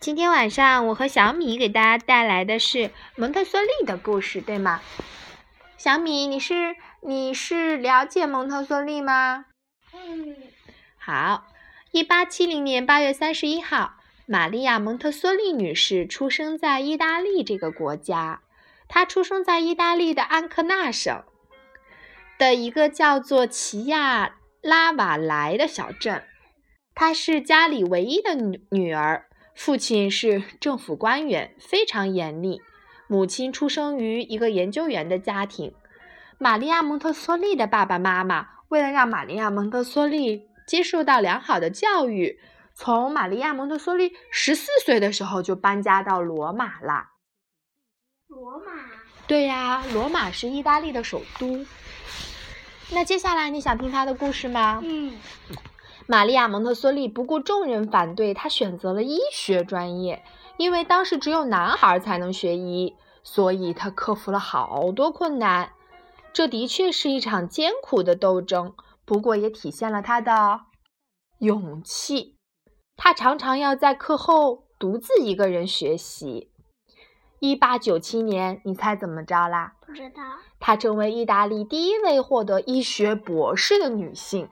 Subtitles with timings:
[0.00, 4.80] 今天晚上我和小米给大家带来的是蒙特梭利的故事，对吗？
[5.76, 9.44] 小米，你是你是了解蒙特梭利吗？
[9.92, 10.36] 嗯。
[10.96, 11.44] 好，
[11.90, 18.40] 一八七零年八月三十一号，玛利亚·蒙特梭利女士出生在意大利这个国家。
[18.88, 21.22] 她出生在意大利的安科纳省
[22.38, 26.24] 的一个叫做奇亚拉瓦莱的小镇。
[26.94, 29.26] 她是家里唯一的女女儿，
[29.62, 32.62] 父亲是政府官员，非常严厉。
[33.08, 35.74] 母亲出生于一个研究员的家庭。
[36.38, 42.40] 玛利亚·蒙特梭利的爸爸妈妈为了让玛利亚·蒙特梭利接受到良好的教育，
[42.74, 47.10] 从玛利亚·蒙特梭利十四岁的时候就搬家到罗马了。
[48.28, 48.72] 罗马。
[49.26, 51.66] 对呀，罗马是意大利的首都。
[52.90, 54.80] 那接下来你想听他的故事吗？
[54.82, 55.12] 嗯。
[56.10, 60.24] 玛利亚·蒙特梭利不顾众人反对，她选择了医学专业，
[60.56, 65.70] 因为当时只有男孩才能学医，所以她克服了好多困难。
[66.32, 70.62] 这的确是一场艰苦的斗争，不过也体现了她的
[71.38, 72.34] 勇气。
[72.96, 76.50] 她常常要在课后独自一个人学习。
[77.38, 79.74] 一八九七年，你猜怎么着啦？
[79.86, 80.22] 不知道。
[80.58, 84.48] 她成为意大利第一位获得医学博士的女性。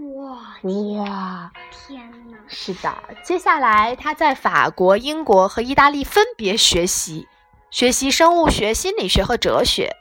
[0.00, 1.50] 哇哇！
[1.70, 2.38] 天哪！
[2.48, 7.28] 是的，接下来他在法国、英国和意大利分别学习，
[7.70, 9.96] 学习生物学、心理学和哲学。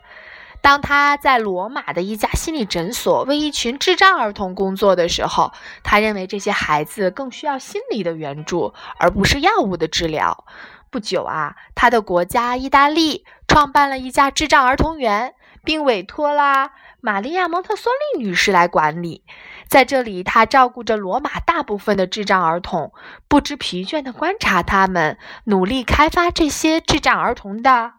[0.61, 5.51] 当他在罗马的一家心理诊所为一群智障儿童工作的时候，
[5.83, 10.45] 他认为这些孩子更需要心理的援助，而不是药物的治疗。
[10.89, 16.71] 不久啊，他的国家意大利创办了一家智障儿童园，并委托了
[17.01, 19.23] 玛利亚·蒙特梭利女士来管理。
[19.67, 22.91] 在这里，她照顾着罗马大部分的智障儿童，
[23.27, 27.93] 不知疲倦地观察他们，努力开发这些智障儿童的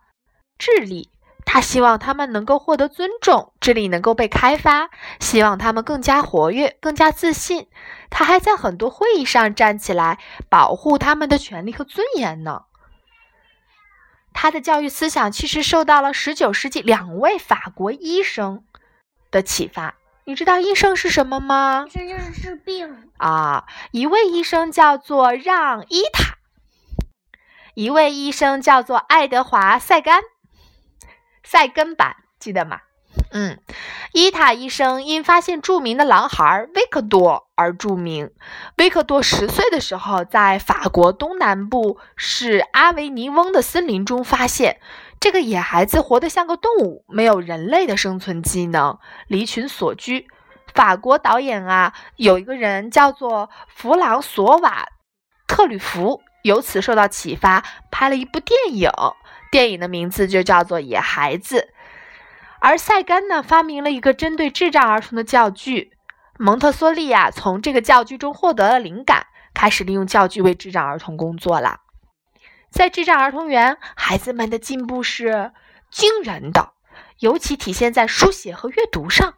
[0.58, 1.10] 智力。
[1.46, 4.88] 他希望他们能够获得尊重，智力能够被开发，
[5.18, 7.66] 希望他们更加活跃、更加自信。
[8.08, 10.18] 他还在很多会议上站起来
[10.48, 12.66] 保护他们的权利和尊严呢。
[14.32, 18.64] 他的教育思想其实受到了19世纪两位法国医生
[19.30, 19.96] 的启发。
[20.24, 21.86] 你知道医生是什么吗？
[21.88, 23.66] 医生就是治病啊。
[23.90, 26.36] 一位医生叫做让·伊塔，
[27.74, 30.22] 一位医生叫做爱德华·塞甘，
[31.42, 32.80] 塞根版记得吗？
[33.32, 33.58] 嗯，
[34.12, 38.32] 伊塔医生因发现著名的狼孩维克多而著名。
[38.76, 44.80] 维克多十岁的时候，在法国东南部是阿维尼翁的森林中发现。
[45.20, 50.26] 这个野孩子活得像个动物，没有人类的生存技能，离群索居。
[50.74, 54.88] 法国导演啊，有一个人叫做弗朗索瓦
[55.46, 58.90] 特吕弗，由此受到启发，拍了一部电影，
[59.52, 61.68] 电影的名字就叫做《野孩子》。
[62.60, 65.92] 而塞甘呢，发明了一个针对智障儿童的教具。
[66.38, 71.80] 蒙特梭利亚从这个教具中获得了灵感，开始利用教具为智障儿童工作了。
[72.70, 75.52] 在智障儿童园，孩子们的进步是
[75.90, 76.72] 惊人的，
[77.18, 79.34] 尤其体现在书写和阅读上。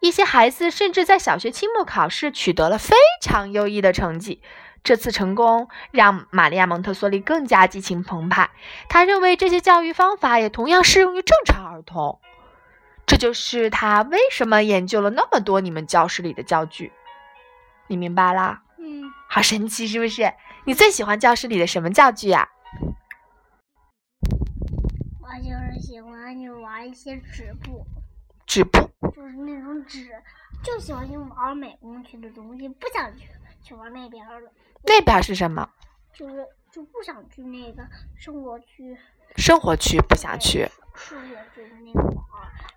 [0.00, 4.42] 一些孩子甚至在小学期末考试取得了非常优异的成绩。
[4.84, 8.50] 这次成功让玛利亚·蒙特梭利更加激情澎湃。
[8.88, 12.20] 他认为这些教育方法也同样适用于正常儿童。
[13.06, 16.92] 这就是他为什么研究了那么多你们教室里的教具。
[17.86, 18.62] 你明白啦？
[18.78, 20.32] 嗯，好神奇，是不是？
[20.64, 22.48] 你最喜欢教室里的什么教具呀？
[25.22, 27.86] 我就是喜欢去玩一些纸布。
[28.46, 28.90] 纸布。
[29.14, 30.10] 就是那种纸，
[30.62, 33.28] 就喜欢去玩美工区的东西，不想去
[33.64, 34.52] 去玩那边了。
[34.84, 35.68] 那边是什么？
[36.12, 37.82] 就是就不想去那个
[38.16, 38.96] 生活区。
[39.36, 40.70] 生活区不想去。
[40.94, 42.00] 数学区的那个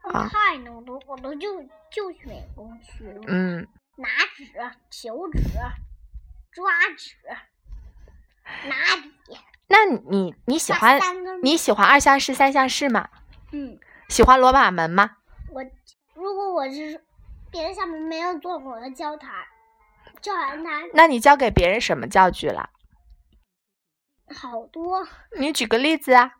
[0.03, 1.61] 玩儿，太那么多，我都就
[1.91, 3.05] 就去美工区。
[3.27, 3.67] 嗯。
[3.97, 4.45] 拿纸、
[4.89, 5.39] 求纸、
[6.51, 7.15] 抓纸。
[8.67, 9.37] 拿笔。
[9.67, 10.99] 那你你喜欢
[11.43, 13.09] 你喜欢二项式、三项式吗？
[13.51, 13.77] 嗯。
[14.09, 15.17] 喜欢罗马门吗？
[15.51, 15.61] 我
[16.15, 17.03] 如果我是
[17.51, 19.45] 别的项目没有做过，我教他
[20.21, 20.71] 教完他。
[20.93, 22.69] 那你教给别人什么教具了？
[24.35, 25.07] 好多。
[25.39, 26.31] 你举个例子啊。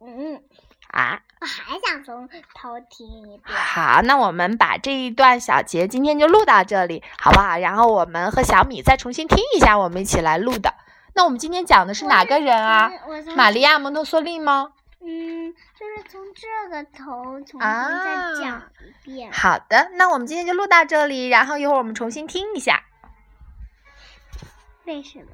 [0.00, 0.42] 嗯。
[0.90, 1.20] 啊。
[1.38, 3.40] 我还想从头听一遍。
[3.44, 7.58] 好，那我们把这一段小节今天就录到这里，好不好？
[7.58, 10.72] 然后我们和小米再重新听一下我们一起来录的。
[11.14, 12.90] 那我们今天讲的是哪个人啊？
[13.36, 14.72] 玛利亚·蒙特梭利吗？
[15.08, 19.30] 嗯，就是从这个头重新再讲一遍。
[19.30, 22.82] 好的，那我们今天就录到这里，然后一会儿我们重新听一下。
[24.84, 25.30] 为什么呀？